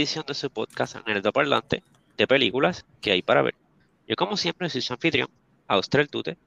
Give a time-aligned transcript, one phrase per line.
[0.00, 1.82] edición de su podcast Nerdo Parlante
[2.16, 3.54] de películas que hay para ver.
[4.08, 5.28] Yo como siempre soy su anfitrión,
[5.68, 6.38] Austral Tute.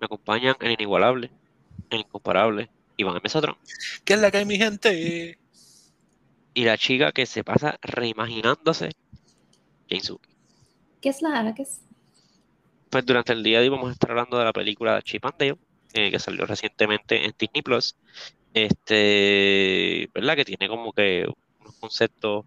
[0.00, 1.30] Me acompañan el inigualable,
[1.90, 3.56] el incomparable Iván Mesotron.
[4.04, 5.38] ¿Qué es la que hay mi gente?
[6.54, 8.90] Y la chica que se pasa reimaginándose,
[9.88, 10.30] Jane Suki.
[11.00, 11.80] ¿Qué es la que es?
[12.88, 15.34] Pues durante el día de hoy vamos a estar hablando de la película Chip and
[15.38, 15.58] Dale,
[15.94, 17.96] eh, que salió recientemente en Disney Plus.
[18.54, 20.36] Este, ¿verdad?
[20.36, 21.26] Que tiene como que
[21.60, 22.44] unos conceptos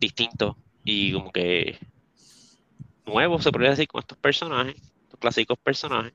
[0.00, 1.78] distintos y como que
[3.06, 6.12] nuevos, se podría decir, con estos personajes, estos clásicos personajes.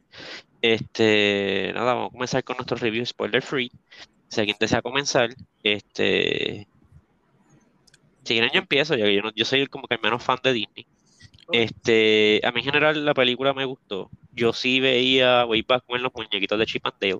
[0.61, 3.71] Este, nada, vamos a comenzar con nuestro review spoiler free.
[4.27, 5.29] Si alguien desea comenzar,
[5.63, 6.67] este,
[8.23, 10.39] si quieren yo empiezo, ya que yo, no, yo soy como que el menos fan
[10.43, 10.85] de Disney.
[11.51, 14.09] Este, a mí en general la película me gustó.
[14.31, 17.19] Yo sí veía Way Back con los muñequitos de Chip and Dale.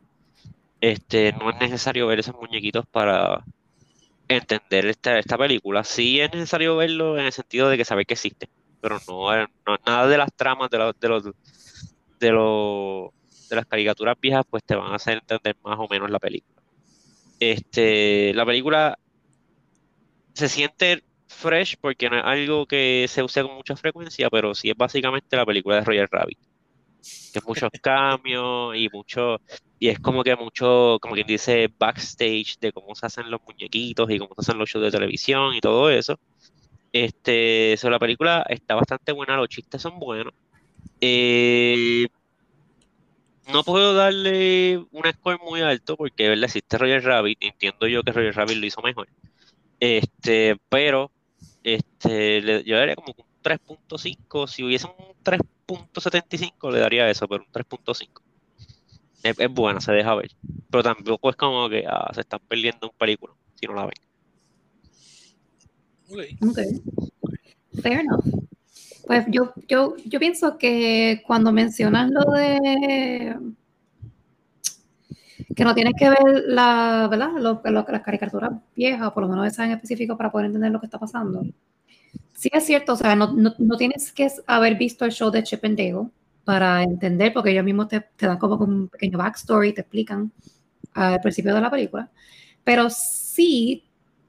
[0.79, 3.43] Este, no es necesario ver esos muñequitos para
[4.37, 5.83] entender esta, esta película.
[5.83, 8.49] Sí es necesario verlo en el sentido de que saber que existe,
[8.81, 9.31] pero no,
[9.65, 11.23] no nada de las tramas de los, de los
[12.19, 13.11] de los
[13.49, 16.61] de las caricaturas viejas pues te van a hacer entender más o menos la película.
[17.39, 18.97] Este, la película
[20.33, 24.69] se siente fresh porque no es algo que se use con mucha frecuencia, pero sí
[24.69, 26.39] es básicamente la película de Roger Rabbit.
[27.33, 29.41] Que es muchos cambios y mucho,
[29.81, 34.11] y es como que mucho, como quien dice, backstage de cómo se hacen los muñequitos
[34.11, 36.19] y cómo se hacen los shows de televisión y todo eso.
[36.93, 40.35] Este, sobre la película está bastante buena, los chistes son buenos.
[41.01, 42.07] Eh,
[43.51, 46.31] no puedo darle un score muy alto porque.
[46.31, 49.07] Existe Roger Rabbit, entiendo yo que Roger Rabbit lo hizo mejor.
[49.79, 51.09] Este, pero
[51.63, 54.47] este, le, yo daría como un 3.5.
[54.47, 58.21] Si hubiese un 3.75, le daría eso, pero un 3.5.
[59.23, 60.31] Es, es buena, se deja ver.
[60.69, 63.93] Pero tampoco es como que ah, se están perdiendo un película si no la ven.
[66.49, 66.59] Ok.
[67.81, 68.25] Fair enough.
[69.05, 73.35] Pues yo, yo, yo pienso que cuando mencionas lo de
[75.55, 77.31] que no tienes que ver la, ¿verdad?
[77.89, 80.99] las caricaturas viejas, por lo menos esas en específico, para poder entender lo que está
[80.99, 81.43] pasando.
[82.35, 85.43] Sí es cierto, o sea, no, no, no tienes que haber visto el show de
[85.43, 86.09] Chip and Dale
[86.43, 90.31] para entender, porque ellos mismos te, te dan como un pequeño backstory, te explican
[90.93, 92.09] al principio de la película,
[92.63, 93.85] pero sí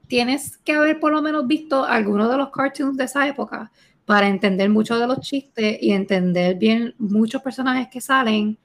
[0.07, 3.71] tienes que haber por lo menos visto algunos de los cartoons de esa época
[4.05, 8.57] para entender muchos de los chistes y entender bien muchos personajes que salen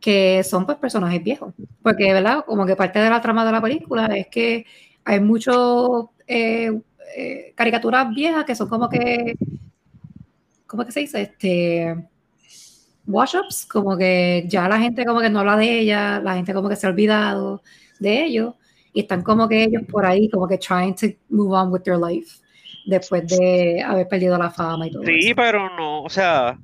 [0.00, 1.54] que son pues personajes viejos.
[1.82, 2.44] Porque, ¿verdad?
[2.46, 4.66] Como que parte de la trama de la película es que
[5.04, 6.80] hay muchos eh,
[7.16, 9.36] eh, caricaturas viejas que son como que,
[10.66, 11.22] ¿cómo es que se dice?
[11.22, 12.08] Este,
[13.08, 16.68] wash-ups, como que ya la gente como que no habla de ella, la gente como
[16.68, 17.62] que se ha olvidado
[17.98, 18.54] de ellos
[18.92, 21.98] y están como que ellos por ahí como que trying to move on with their
[21.98, 22.38] life
[22.86, 26.58] después de haber perdido la fama y todo Sí, pero no, o sea,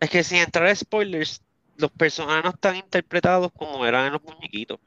[0.00, 1.42] es que sin entrar a spoilers,
[1.76, 4.78] los personajes no están interpretados como eran en los muñequitos.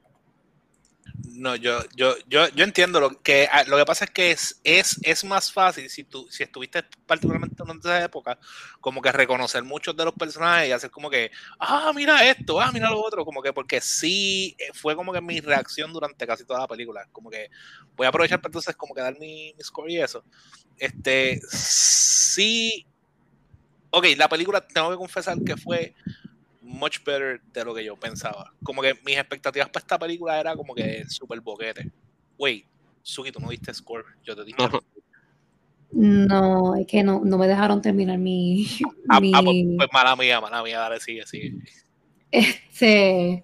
[1.23, 4.59] No, yo, yo, yo, yo entiendo lo que ah, lo que pasa es que es,
[4.63, 8.39] es, es más fácil si tú, si estuviste particularmente en esa época,
[8.79, 12.71] como que reconocer muchos de los personajes y hacer como que, ah, mira esto, ah,
[12.71, 16.45] mira lo otro, como que porque sí eh, fue como que mi reacción durante casi
[16.45, 17.07] toda la película.
[17.11, 17.49] Como que
[17.95, 20.23] voy a aprovechar para entonces como que dar mi, mi score y eso.
[20.77, 22.85] Este sí.
[23.89, 25.95] Ok, la película tengo que confesar que fue
[26.65, 28.51] much better de lo que yo pensaba.
[28.63, 31.91] Como que mis expectativas para esta película era como que súper boquete.
[32.37, 32.65] Wait,
[33.01, 34.05] Suki, tú no diste score.
[34.23, 34.57] Yo te dije.
[35.91, 38.67] No, es que no, no me dejaron terminar mi.
[39.07, 41.53] Ah, ah pues, pues, mala mía, mala mía, dale, sigue, sigue.
[42.31, 43.43] Este.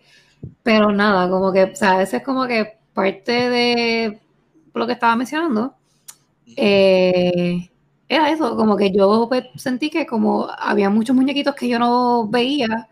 [0.63, 4.19] Pero nada, como que, o sea, ese es como que parte de
[4.73, 5.75] lo que estaba mencionando.
[6.57, 7.69] Eh,
[8.09, 12.27] era eso, como que yo pues, sentí que como había muchos muñequitos que yo no
[12.27, 12.89] veía,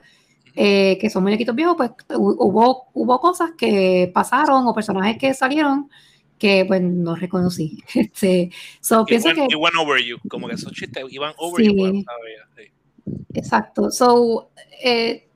[0.61, 5.89] eh, que son muñequitos viejos, pues hubo, hubo cosas que pasaron o personajes que salieron
[6.37, 7.81] que pues no reconocí.
[7.95, 8.51] Este,
[8.81, 9.47] so, pienso que,
[9.79, 12.03] over you, como que esos chistes iban over you.
[13.33, 13.89] Exacto.
[13.89, 14.49] So,
[14.83, 15.29] eh,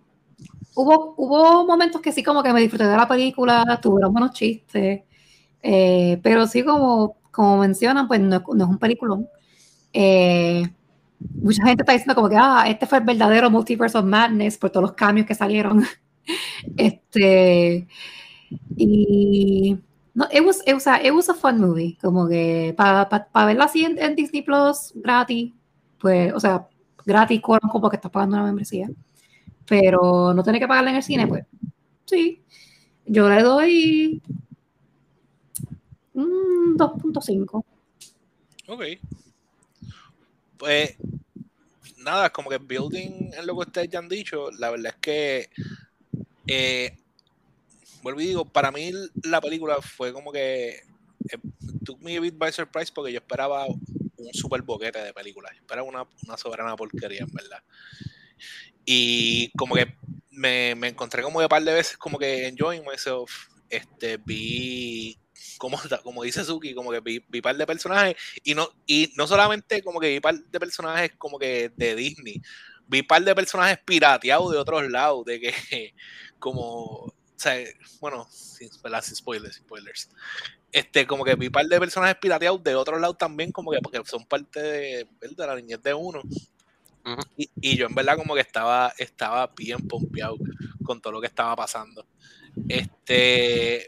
[0.75, 5.03] hubo, hubo momentos que sí como que me disfruté de la película, tuvieron buenos chistes,
[5.61, 9.29] eh, pero sí como, como mencionan, pues no, no es un peliculón.
[9.93, 10.63] Eh,
[11.31, 14.69] mucha gente está diciendo como que, ah, este fue el verdadero Multiverse of Madness por
[14.69, 15.83] todos los cambios que salieron.
[16.77, 17.87] este,
[18.75, 19.77] y,
[20.13, 23.45] no, it was, it was, a, it was a fun movie, como que para pa,
[23.45, 25.53] verla así en, Disney Plus gratis,
[25.99, 26.67] pues, o sea,
[27.05, 28.89] gratis, como porque estás pagando una membresía,
[29.67, 31.45] pero no tener que pagarla en el cine, pues,
[32.05, 32.41] sí,
[33.05, 34.21] yo le doy
[36.13, 37.63] Un 2.5.
[38.67, 38.83] Ok.
[40.57, 40.95] Pues
[41.97, 45.49] nada, como que building en lo que ustedes ya han dicho, la verdad es que
[46.47, 46.97] eh,
[48.01, 48.91] vuelvo y digo, para mí
[49.23, 50.69] la película fue como que
[51.29, 51.37] eh,
[51.83, 55.61] took me a bit by surprise porque yo esperaba un super boquete de película, yo
[55.61, 57.63] esperaba una, una soberana porquería, en verdad.
[58.85, 59.95] Y como que
[60.31, 65.17] me, me encontré como de par de veces como que enjoying myself, este, vi
[65.57, 69.27] como, como dice Suki, como que vi, vi par de personajes y no, y no
[69.27, 72.41] solamente como que vi par de personajes como que de Disney,
[72.87, 75.53] vi par de personajes pirateados de otros lados, de que
[76.39, 77.55] como, o sea,
[77.99, 80.09] bueno, sin, sin spoilers, spoilers.
[80.71, 84.01] Este, como que vi par de personajes pirateados de otros lados también, como que porque
[84.05, 86.21] son parte de, de la niñez de uno.
[87.37, 90.37] y, y, yo en verdad como que estaba, estaba bien pompeado
[90.83, 92.05] con todo lo que estaba pasando.
[92.67, 93.87] Este,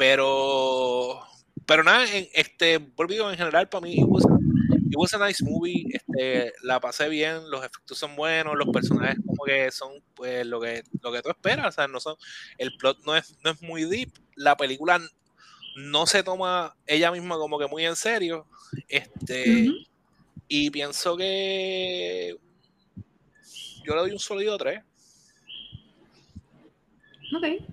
[0.00, 1.20] pero,
[1.66, 4.24] pero nada, en, este, volvido en general para mí, it was,
[4.88, 9.18] it was, a nice movie, este, la pasé bien, los efectos son buenos, los personajes
[9.26, 12.16] como que son pues lo que, lo que tú esperas, o sea, no son,
[12.56, 14.98] el plot no es, no es muy deep, la película
[15.76, 18.46] no se toma ella misma como que muy en serio,
[18.88, 19.88] este, uh -huh.
[20.48, 22.38] y pienso que
[23.84, 24.80] yo le doy un sólido 3.
[27.36, 27.68] Ok.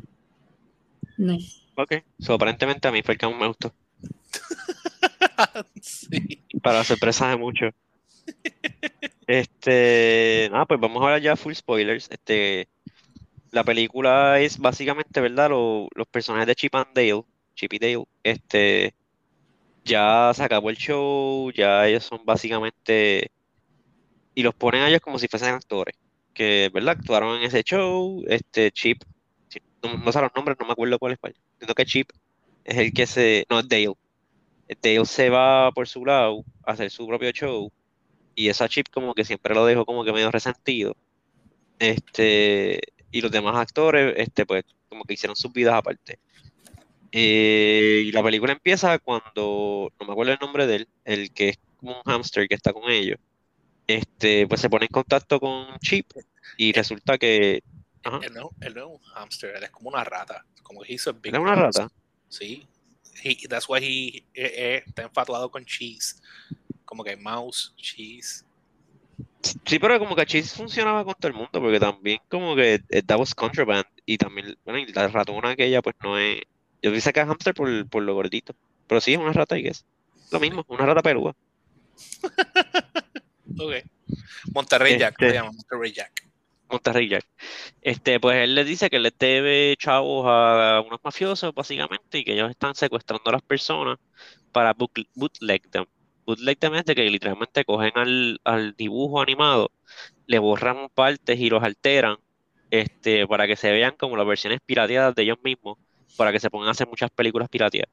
[1.18, 1.67] Nice.
[1.78, 3.74] Ok, so, aparentemente a mí fue el que me gustó.
[5.82, 6.44] sí.
[6.62, 7.74] Para sorpresa de muchos.
[9.28, 12.10] Este, nada, pues vamos a hablar ya full spoilers.
[12.10, 12.68] Este,
[13.52, 15.50] la película es básicamente, ¿verdad?
[15.50, 17.24] Lo, los personajes de Chip and Dale,
[17.56, 18.96] Chip y Dale, este,
[19.86, 23.32] ya se acabó el show, ya ellos son básicamente,
[24.36, 25.96] y los ponen a ellos como si fuesen actores,
[26.34, 26.96] que, ¿verdad?
[27.00, 29.04] Actuaron en ese show, este, Chip,
[29.84, 31.47] no, no sé los nombres, no me acuerdo cuál es español.
[31.58, 32.12] Entiendo que Chip
[32.64, 33.94] es el que se, no, es Dale.
[34.82, 37.72] Dale se va por su lado a hacer su propio show
[38.36, 40.96] y esa Chip como que siempre lo dejó como que medio resentido.
[41.80, 42.80] Este,
[43.12, 46.20] y los demás actores, este, pues, como que hicieron sus vidas aparte.
[47.12, 51.50] Eh, y la película empieza cuando, no me acuerdo el nombre de él, el que
[51.50, 53.18] es como un hamster que está con ellos,
[53.88, 56.12] este, pues se pone en contacto con Chip
[56.58, 57.64] y resulta que...
[58.08, 58.20] Ajá.
[58.24, 60.46] Él, no, él no es un hamster, él es como una rata.
[60.64, 61.90] Como que hizo big ¿Es una rata?
[62.30, 62.68] Sí.
[63.24, 66.22] He, that's why he, eh, eh, está enfatuado con cheese.
[66.86, 68.46] Como que mouse, cheese.
[69.66, 73.18] Sí, pero como que Cheese funcionaba con todo el mundo, porque también como que that
[73.18, 76.42] was contraband, y también, bueno, y la ratona aquella pues no es,
[76.82, 78.56] yo pensé que es hamster por, por lo gordito,
[78.88, 79.86] pero sí es una rata y que es
[80.32, 81.36] lo mismo, una rata pelúa.
[83.60, 83.74] ok.
[84.54, 86.27] Monterrey este, Jack, se llama Monterrey Jack.
[86.70, 87.26] Monterrey Jack.
[87.82, 92.34] Este, pues él le dice que le debe chavos a unos mafiosos, básicamente, y que
[92.34, 93.98] ellos están secuestrando a las personas
[94.52, 95.86] para bootleg them
[96.28, 99.72] bootleg también de que literalmente cogen al, al, dibujo animado,
[100.28, 102.18] le borran partes y los alteran
[102.70, 105.78] este, para que se vean como las versiones pirateadas de ellos mismos,
[106.18, 107.90] para que se pongan a hacer muchas películas pirateadas.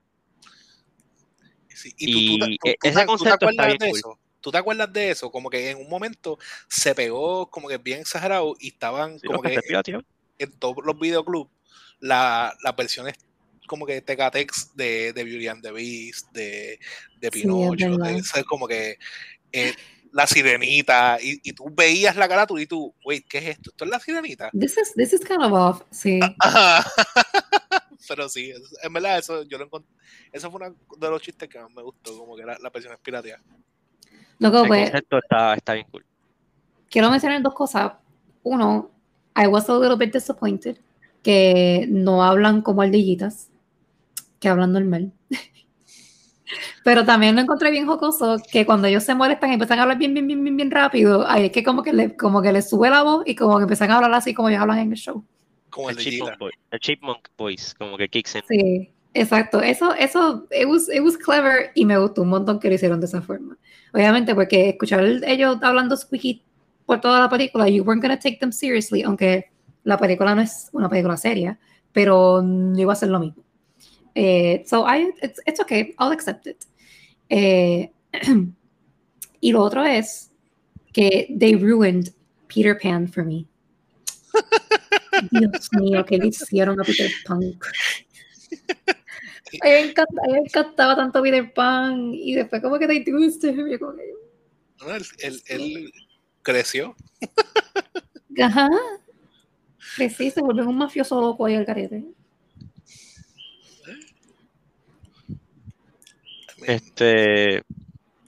[1.69, 3.99] Sí, y, tú, tú, tú, ese concepto está bien de cool.
[3.99, 4.19] eso?
[4.45, 5.31] ¿Tú te acuerdas de eso?
[5.31, 9.41] Como que en un momento se pegó como que bien exagerado y estaban sí, como
[9.41, 10.05] que en,
[10.39, 11.51] en, todos los videoclubs
[11.99, 13.15] las la versiones
[13.67, 16.79] como que Tecatex de, de Beauty and the Beast, de,
[17.23, 18.99] de Pinocho, sí, de, como que
[19.51, 19.73] eh,
[20.13, 23.71] la sirenita, y, y, tú veías la carátula y tú, wait, ¿qué es esto?
[23.71, 24.51] ¿Esto es la sirenita?
[24.51, 26.21] This is, this is kind of off, sí.
[28.09, 29.91] Pero sí, en verdad, eso yo lo encontré,
[30.33, 32.95] eso fue uno de los chistes que más me gustó, como que la, la versión
[33.03, 33.43] pirateada.
[34.39, 36.05] Loco, El pues, concepto está, está bien cool.
[36.91, 37.93] Quiero mencionar dos cosas.
[38.43, 38.91] Uno,
[39.37, 40.77] I was a little bit disappointed
[41.23, 43.51] que no hablan como ardillitas
[44.39, 45.13] que hablan normal.
[46.85, 49.99] Pero también lo encontré bien jocoso que cuando ellos se molestan y empiezan a hablar
[49.99, 52.69] bien, bien, bien, bien, bien rápido, ahí es que como que le, como que les
[52.69, 54.99] sube la voz y como que empiezan a hablar así como ellos hablan en el
[54.99, 55.25] show.
[55.71, 58.43] Como el, el, chipmunk, voice, el chipmunk voice, como que kicks in.
[58.47, 59.61] Sí, exacto.
[59.61, 63.01] Eso, eso, it was, it was clever y me gustó un montón que lo hicieron
[63.01, 63.57] de esa forma.
[63.93, 66.43] Obviamente porque escuchar ellos hablando squeaky
[66.87, 69.51] por toda la película, you weren't gonna take them seriously, aunque
[69.85, 71.59] la película no es una película seria,
[71.93, 73.43] pero no iba a ser lo mismo.
[74.15, 76.65] Eh, so I, it's, it's okay, I'll accept it.
[77.31, 77.91] Eh,
[79.41, 80.31] y lo otro es
[80.93, 82.15] que they ruined
[82.49, 83.47] Peter Pan for me.
[85.31, 87.41] Dios mío, que le hicieron a Peter Pan.
[89.63, 89.95] A mí,
[90.33, 93.79] me encantaba tanto Peter Pan y después como que this to him.
[93.79, 94.13] Como que...
[94.81, 95.93] No, él, él, él,
[96.43, 96.95] creció.
[98.41, 98.69] Ajá.
[99.97, 102.05] Crecí, se volvió un mafioso loco ahí al carete.
[106.67, 107.63] Este,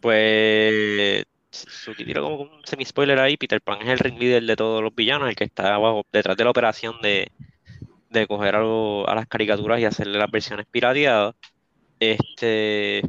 [0.00, 3.37] pues, Suki tiró como un semi-spoiler ahí.
[3.37, 6.37] Peter Pan es el ring leader de todos los villanos, el que está abajo, detrás
[6.37, 7.30] de la operación de,
[8.21, 11.35] de coger algo a las caricaturas y hacerle las versiones pirateadas.
[12.01, 13.03] Este,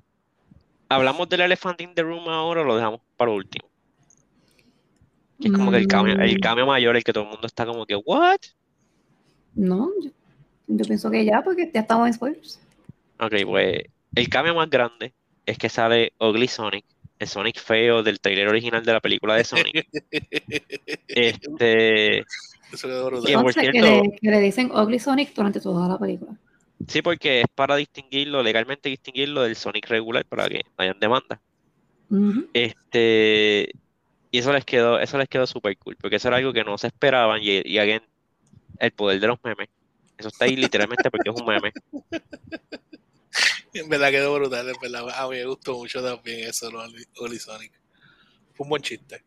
[0.90, 3.70] hablamos del Elephant in the Room ahora o lo dejamos para último.
[5.40, 7.48] Que es como que el cambio, el Mm, cambio mayor, el que todo el mundo
[7.48, 8.38] está como que, ¿what?
[9.56, 10.12] No, yo,
[10.68, 12.60] yo pienso que ya, porque ya estamos en spoilers.
[13.20, 13.84] Ok, pues
[14.16, 15.14] el cambio más grande
[15.46, 16.86] es que sale Ugly Sonic,
[17.20, 19.88] el Sonic feo del trailer original de la película de Sonic.
[21.08, 22.24] Este,
[22.71, 23.53] Eso quedó brutal.
[23.53, 26.38] Que le, que le dicen Ugly Sonic durante toda la película.
[26.88, 31.39] sí, porque es para distinguirlo, legalmente distinguirlo del Sonic regular para que no hayan demanda.
[32.53, 33.71] Este,
[34.31, 36.77] y eso les quedó, eso les quedó súper cool, porque eso era algo que no
[36.77, 38.01] se esperaban y, y again,
[38.79, 39.69] el poder de los memes.
[40.17, 41.71] Eso está ahí literalmente porque es un meme.
[43.74, 45.07] En verdad quedó brutal, en verdad.
[45.15, 46.81] A mí me gustó mucho también eso, lo
[47.19, 47.71] Oli Sonic.
[48.53, 49.24] Fue un buen chiste.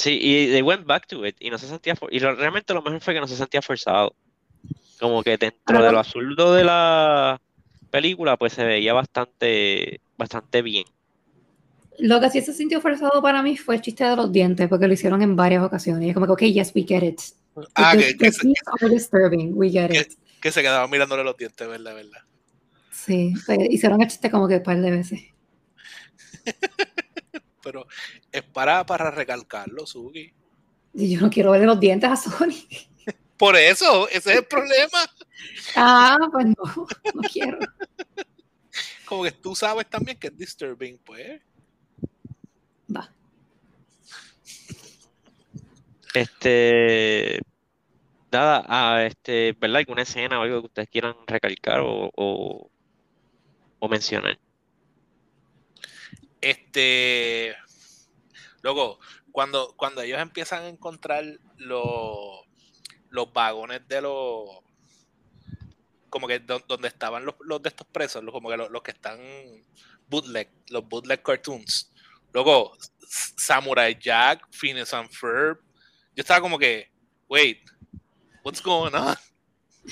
[0.00, 2.72] Sí, y they went back to it y no se sentía for- y lo- realmente
[2.72, 4.14] lo mejor fue que no se sentía forzado.
[4.98, 7.38] Como que dentro de lo absurdo de la
[7.90, 10.84] película, pues se veía bastante, bastante bien.
[11.98, 14.86] Lo que sí se sintió forzado para mí fue el chiste de los dientes, porque
[14.86, 16.06] lo hicieron en varias ocasiones.
[16.06, 17.20] Y es como que, ok, yes, we get it.
[17.74, 18.48] Ah, the, que, se,
[18.80, 20.12] are disturbing, we get que- it.
[20.40, 22.20] que se quedaba mirándole los dientes, verdad, verdad.
[22.90, 25.20] Sí, pues, hicieron el chiste como que un par de veces.
[27.62, 27.86] Pero
[28.32, 30.32] es para, para recalcarlo, Suki.
[30.94, 32.88] Y yo no quiero verle los dientes a Sonic.
[33.36, 34.98] Por eso, ese es el problema.
[35.74, 36.54] Ah, pues no,
[37.14, 37.58] no quiero.
[39.06, 41.40] Como que tú sabes también que es disturbing, pues.
[42.94, 43.10] Va.
[46.12, 47.40] Este,
[48.30, 49.78] nada, ah, este, ¿verdad?
[49.78, 52.70] ¿Alguna escena o algo que ustedes quieran recalcar o, o,
[53.78, 54.38] o mencionar?
[56.40, 57.54] Este.
[58.62, 58.98] Luego,
[59.32, 61.24] cuando, cuando ellos empiezan a encontrar
[61.56, 62.40] los,
[63.10, 64.48] los vagones de los.
[66.08, 68.82] Como que do- donde estaban los, los de estos presos, los, como que los, los
[68.82, 69.20] que están
[70.08, 71.92] bootleg, los bootleg cartoons.
[72.32, 72.76] Luego,
[73.36, 75.58] Samurai Jack, Phineas and Ferb.
[76.14, 76.90] Yo estaba como que,
[77.28, 77.58] wait,
[78.44, 79.16] what's going on?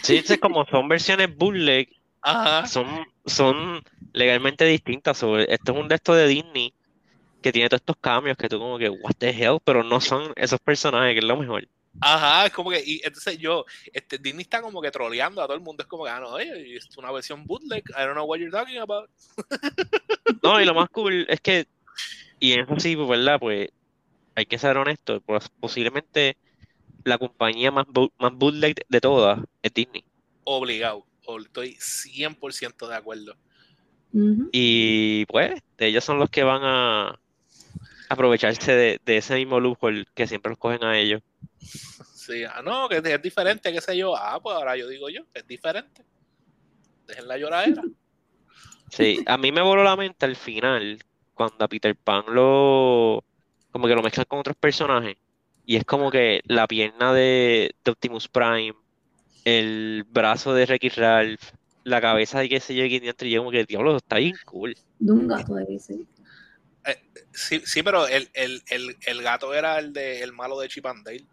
[0.03, 1.89] Sí, como son versiones bootleg,
[2.23, 2.67] Ajá.
[2.67, 2.87] son,
[3.27, 3.83] son
[4.13, 5.19] legalmente distintas.
[5.19, 6.75] Sobre, esto es un de estos de Disney
[7.43, 10.33] que tiene todos estos cambios que tú como que, what the hell, pero no son
[10.37, 11.69] esos personajes, que es lo mejor.
[12.01, 15.57] Ajá, es como que, y entonces yo, este, Disney está como que troleando a todo
[15.57, 18.25] el mundo, es como que, ah, no, oye, es una versión bootleg, I don't know
[18.25, 19.09] what you're talking about.
[20.43, 21.67] No, y lo más cool es que,
[22.39, 23.41] y eso sí, pues, ¿verdad?
[23.41, 23.71] Pues
[24.35, 26.37] hay que ser honesto, pues, posiblemente
[27.05, 27.87] la compañía más,
[28.19, 30.05] más bootleg de todas es Disney.
[30.45, 33.37] Obligado, ob- estoy 100% de acuerdo.
[34.53, 37.21] Y pues, ellos son los que van a
[38.09, 41.23] aprovecharse de, de ese mismo lujo el que siempre los cogen a ellos.
[41.59, 45.23] Sí, ah, no, que es diferente, qué sé yo, ah, pues ahora yo digo yo,
[45.35, 46.05] es diferente.
[47.07, 47.83] Dejen la lloradera.
[48.91, 50.99] Sí, a mí me voló la mente al final,
[51.35, 53.23] cuando a Peter Pan lo,
[53.71, 55.19] como que lo mezclan con otros personajes,
[55.67, 58.73] y es como que la pierna de, de Optimus Prime,
[59.45, 61.43] el brazo de Wreck-It Ralph,
[61.85, 64.37] la cabeza de qué sé yo, quién dentro, y yo como que, diablo, está bien
[64.45, 64.77] cool.
[64.99, 66.07] De un gato ahí, sí.
[67.33, 70.87] Sí, sí pero el, el, el, el gato era el de el malo de Chip
[70.87, 71.25] and Dale.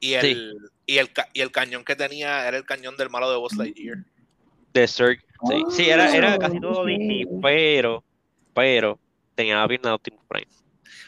[0.00, 3.38] Y el, y, el, y el cañón que tenía era el cañón del malo de
[3.38, 3.98] Buzz Lightyear.
[4.72, 8.04] De Zurg, sí, sí, era, era casi todo Disney, pero,
[8.54, 9.00] pero,
[9.34, 10.46] tenía la pierna de Optimus Prime.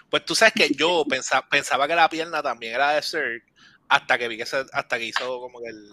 [0.08, 3.42] Pues tú sabes que yo pensaba, pensaba que la pierna también era de Zurg
[3.88, 5.90] hasta que vi que se- hasta que hizo como que el,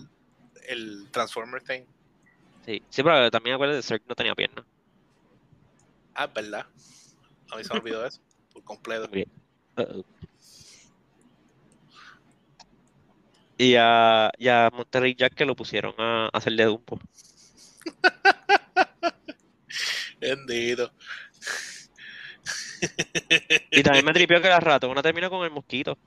[0.67, 1.83] el Transformer thing.
[2.65, 4.65] Sí, sí, pero también acuerdo de Zurg no tenía pierna.
[6.13, 6.65] Ah, es verdad.
[7.51, 8.19] A mí se me olvidó eso
[8.51, 9.07] por completo.
[9.07, 9.31] Bien.
[13.57, 16.99] Y a, y a Monterrey Jack que lo pusieron a, a hacer de Dumbo.
[20.19, 20.91] Bendito.
[23.71, 25.97] Y también me tripió que la ratona terminó con el mosquito.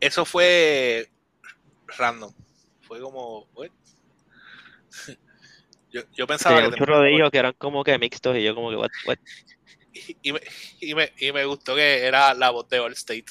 [0.00, 1.08] Eso fue
[1.98, 2.32] random.
[2.92, 3.48] Fue como.
[5.90, 8.70] Yo, yo pensaba Tenía que de ellos que eran como que mixtos y yo como
[8.70, 9.18] que, what, what?
[9.92, 10.40] y, y me,
[10.80, 13.26] y, me, y me gustó que era la voz de Allstate.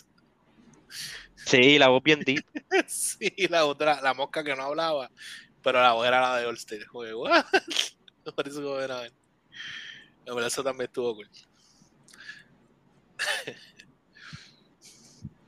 [1.35, 2.43] Sí, la voz bien deep.
[2.87, 5.09] sí, la otra, la mosca que no hablaba,
[5.63, 6.85] pero la voz era la de Allstate.
[6.85, 7.45] Como que, what?
[8.35, 9.09] Por eso como era.
[10.23, 11.29] Pero eso también estuvo cool.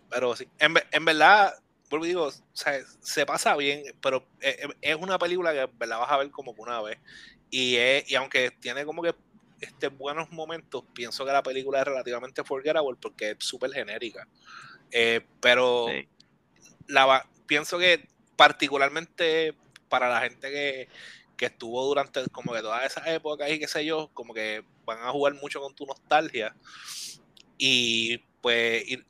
[0.09, 1.62] pero sí, en, en verdad,
[1.93, 6.11] vuelvo digo, o sea, se pasa bien, pero es, es una película que la vas
[6.11, 6.97] a ver como una vez.
[7.49, 9.13] Y, es, y aunque tiene como que
[9.61, 14.27] este, buenos momentos, pienso que la película es relativamente forgettable porque es súper genérica.
[14.91, 16.07] Eh, pero Sí.
[16.87, 19.55] la, va- pienso que particularmente
[19.87, 20.87] para la gente que,
[21.37, 25.01] que estuvo durante como que todas esas épocas y qué sé yo, como que van
[25.03, 26.55] a jugar mucho con tu nostalgia
[27.57, 29.03] y pues y,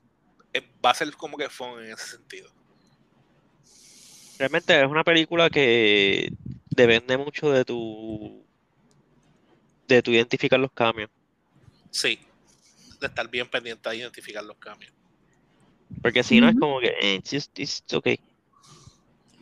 [0.54, 2.52] eh, va a ser como que fun en ese sentido.
[4.38, 6.32] Realmente es una película que
[6.70, 8.44] depende mucho de tu
[9.88, 11.10] de tu identificar los cambios.
[11.92, 12.20] Sí,
[13.00, 14.94] de estar bien pendiente de identificar los cambios.
[16.02, 18.20] Porque si no es como que eh, it's just- it's okay.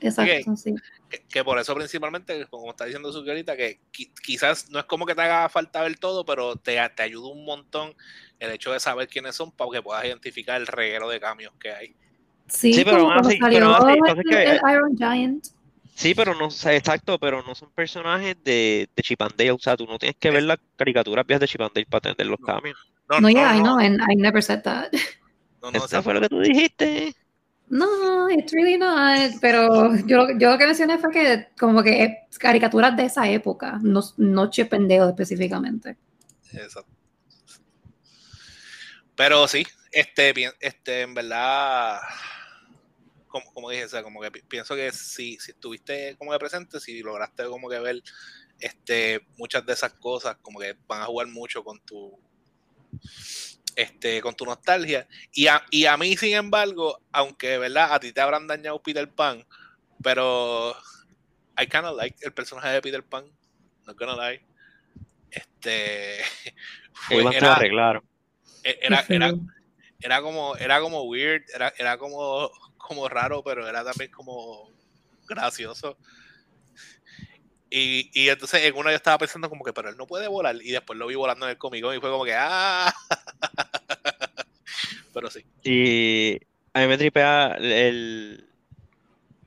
[0.02, 0.76] Exacto, sí.
[1.10, 4.86] Que, que por eso principalmente, como está diciendo su ahorita, que qui- quizás no es
[4.86, 7.96] como que te haga falta ver todo, pero te, te ayuda un montón
[8.40, 11.72] el hecho de saber quiénes son para que puedas identificar el reguero de cambios que
[11.72, 11.96] hay.
[12.52, 15.46] Sí, Sí, pero así- salió pero aún así, el, pasa que- el Iron Giant.
[15.96, 19.52] Sí, pero no, o sea, exacto, pero no son personajes de, de Chip and Dale.
[19.52, 22.10] O sea, tú no tienes que ver las caricaturas viejas de Chip and Dale para
[22.10, 22.46] entender los No.
[22.46, 22.78] cambios.
[23.10, 24.92] No, No, no, yeah, I no, know, and I never said that.
[25.62, 27.14] no, no, Eso fue lo que tú dijiste.
[27.70, 29.40] No, it's really not.
[29.42, 34.02] Pero yo, yo lo que mencioné fue que como que caricaturas de esa época, no,
[34.18, 35.96] no Chip and Dale específicamente.
[36.52, 36.92] Exacto.
[39.16, 42.00] Pero sí, este, este, en verdad,
[43.32, 46.40] como, como dije, o sea, como que pi- pienso que si, si estuviste como que
[46.40, 48.04] presente, si lograste como que ver
[48.60, 52.20] este, muchas de esas cosas, como que van a jugar mucho con tu
[53.76, 55.08] este, con tu nostalgia.
[55.34, 59.10] Y a, y a mí, sin embargo, aunque verdad, a ti te habrán dañado Peter
[59.10, 59.46] Pan,
[60.04, 60.76] pero
[61.58, 63.26] I kinda like el personaje de Peter Pan,
[63.86, 64.46] not gonna lie.
[65.32, 66.20] Este
[66.94, 68.04] fue, era, arreglaron.
[68.64, 69.40] era, Qué era, feo.
[70.02, 74.70] era como era como weird, era, era como, como raro, pero era también como
[75.28, 75.98] gracioso.
[77.70, 80.56] Y, y entonces en uno yo estaba pensando como que, pero él no puede volar.
[80.62, 82.94] Y después lo vi volando en el Comic Con y fue como que, ah.
[85.14, 85.46] pero sí.
[85.64, 86.38] Y
[86.74, 88.46] a mí me tripea el,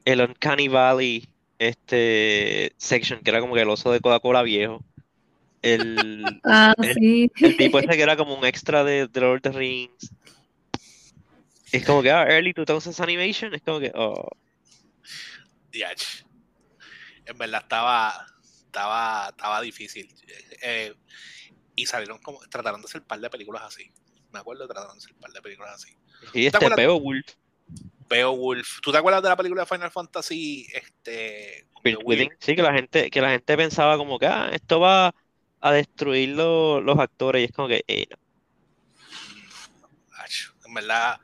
[0.05, 4.83] el Uncanny Valley este section, que era como que el oso de Coca-Cola viejo.
[5.62, 7.33] El, Ah, El- sí.
[7.40, 10.12] el tipo ese que era como un extra de, de Lord of the Rings.
[11.75, 13.53] Es como que, ah, early 2000s animation.
[13.53, 14.31] Es como que, oh.
[17.27, 18.27] En verdad estaba,
[18.65, 20.09] estaba, estaba difícil.
[20.63, 20.95] Eh,
[21.75, 23.91] y salieron como, trataron de hacer un par de películas así.
[24.33, 25.97] Me acuerdo, trataron de hacer un par de películas así.
[26.33, 26.69] Y este?
[26.77, 27.27] Beowulf,
[28.09, 28.79] Beowulf.
[28.81, 30.69] ¿Tú te acuerdas de la película de Final Fantasy?
[30.73, 31.67] Este?
[32.39, 35.13] Sí, que la gente, que la gente pensaba como que, ah, esto va
[35.61, 37.43] a destruir lo- los actores.
[37.43, 38.17] Y es como que, eh, no.
[40.67, 41.19] En verdad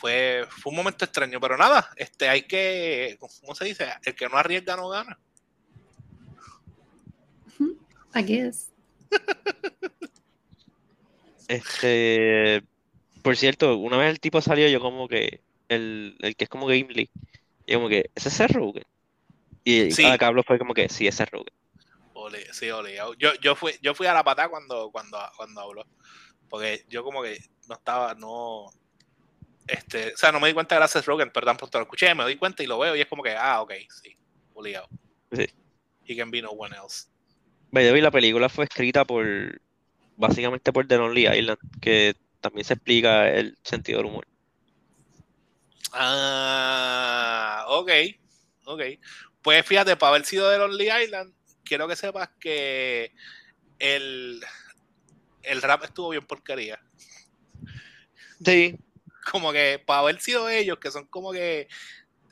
[0.00, 3.86] fue, fue un momento extraño, pero nada, este hay que, ¿cómo se dice?
[4.04, 5.18] El que no arriesga no gana.
[8.14, 8.72] I guess.
[11.48, 12.62] Este,
[13.22, 16.68] por cierto, una vez el tipo salió, yo como que, el, el que es como
[16.68, 17.10] Gimli,
[17.66, 18.84] y como que, ¿ese es Seth Rogen?
[19.64, 20.02] Y Sí.
[20.02, 21.54] cada que habló fue como que, sí, ese es Rogen.
[22.14, 22.96] Ole, sí, ole.
[23.18, 25.86] Yo, yo fui, yo fui a la patada cuando, cuando, cuando habló.
[26.48, 28.66] Porque yo como que no estaba, no.
[29.66, 32.14] Este, o sea, no me di cuenta era Seth Rogen, pero tan pronto lo escuché,
[32.14, 34.16] me doy cuenta y lo veo y es como que, ah, ok, sí,
[34.54, 34.88] obligado.
[35.32, 35.46] Sí.
[36.06, 37.06] He can be no one else.
[37.72, 39.60] The way, la película fue escrita por,
[40.16, 44.26] básicamente por The Lonely Island, que también se explica el sentido del humor.
[45.92, 47.90] Ah, ok,
[48.64, 48.82] ok.
[49.42, 51.32] Pues fíjate, para haber sido de Lonely Island,
[51.64, 53.14] quiero que sepas que
[53.78, 54.40] el,
[55.42, 56.80] el rap estuvo bien porquería.
[58.44, 58.76] Sí,
[59.30, 61.68] Como que para haber sido ellos, que son como que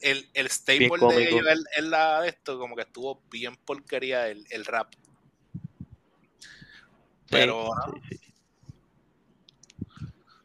[0.01, 1.47] el, el staple de ellos
[1.77, 4.95] en la de esto, como que estuvo bien porquería el, el rap.
[7.31, 7.71] Pero
[8.09, 8.35] sí, sí.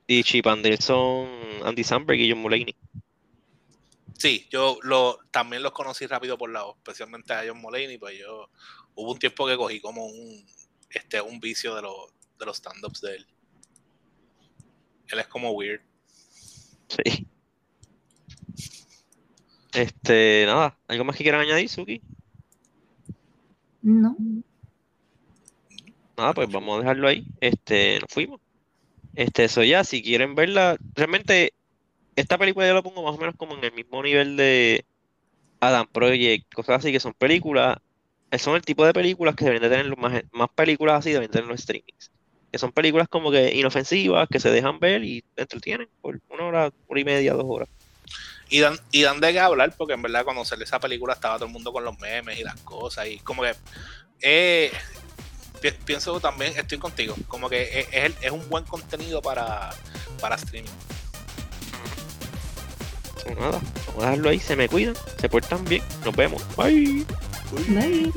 [0.05, 1.27] Y Chip and Dale son
[1.63, 2.75] Andy Samberg y John Mulaney.
[4.17, 8.49] sí, yo lo, también los conocí rápido por lado, especialmente a John Mulaney, pues yo
[8.95, 10.45] hubo un tiempo que cogí como un
[10.89, 13.27] este un vicio de los de los stand-ups de él.
[15.07, 15.81] Él es como weird.
[16.95, 17.27] Sí.
[19.73, 22.01] Este, nada, ¿algo más que quieran añadir, Suki?
[23.81, 24.15] No.
[26.15, 27.25] Nada, pues vamos a dejarlo ahí.
[27.41, 28.39] Este, nos fuimos.
[29.15, 31.53] Este, eso ya, si quieren verla, realmente
[32.15, 34.85] esta película yo la pongo más o menos como en el mismo nivel de
[35.59, 37.77] Adam Project, cosas así que son películas,
[38.37, 41.31] son el tipo de películas que deben de tener los más, más películas así, deben
[41.31, 42.11] tener los streamings.
[42.53, 46.43] Que son películas como que inofensivas, que se dejan ver y te entretienen por una
[46.45, 47.67] hora, hora y media, dos horas.
[48.47, 51.37] Y dan, y dan de qué hablar, porque en verdad cuando salió esa película estaba
[51.37, 53.07] todo el mundo con los memes y las cosas.
[53.07, 53.55] Y como que
[54.21, 54.71] eh,
[55.63, 59.71] pi- pienso también, estoy contigo, como que es, es, es un buen contenido para,
[60.21, 60.69] para streaming.
[63.23, 66.43] Pues nada, vamos a dejarlo ahí, se me cuidan, se portan bien, nos vemos.
[66.55, 67.03] Bye.
[67.69, 68.11] Bye.